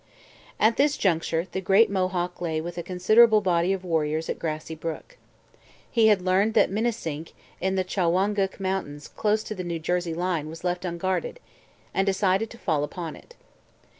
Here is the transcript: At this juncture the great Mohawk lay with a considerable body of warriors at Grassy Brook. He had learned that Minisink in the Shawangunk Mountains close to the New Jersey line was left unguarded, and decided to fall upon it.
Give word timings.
At 0.59 0.77
this 0.77 0.97
juncture 0.97 1.45
the 1.51 1.61
great 1.61 1.87
Mohawk 1.87 2.41
lay 2.41 2.59
with 2.59 2.75
a 2.79 2.81
considerable 2.81 3.39
body 3.39 3.71
of 3.71 3.85
warriors 3.85 4.29
at 4.29 4.39
Grassy 4.39 4.73
Brook. 4.73 5.15
He 5.91 6.07
had 6.07 6.23
learned 6.23 6.55
that 6.55 6.71
Minisink 6.71 7.33
in 7.61 7.75
the 7.75 7.83
Shawangunk 7.87 8.59
Mountains 8.59 9.07
close 9.07 9.43
to 9.43 9.53
the 9.53 9.63
New 9.63 9.77
Jersey 9.77 10.15
line 10.15 10.49
was 10.49 10.63
left 10.63 10.85
unguarded, 10.85 11.39
and 11.93 12.07
decided 12.07 12.49
to 12.49 12.57
fall 12.57 12.83
upon 12.83 13.15
it. 13.15 13.35